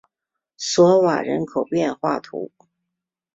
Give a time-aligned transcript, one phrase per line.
[0.57, 2.67] 索瓦人口变化图示